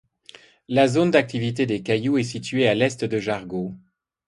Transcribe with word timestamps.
La 0.67 0.87
zone 0.87 1.11
d'activités 1.11 1.67
des 1.67 1.83
Cailloux 1.83 2.17
est 2.17 2.23
située 2.23 2.67
à 2.67 2.73
l'est 2.73 3.05
de 3.05 3.19
Jargeau. 3.19 3.75